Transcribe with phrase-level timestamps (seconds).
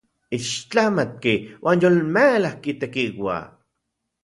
[0.35, 3.39] ¡Ixtlamatki uan yolmelajki tekiua!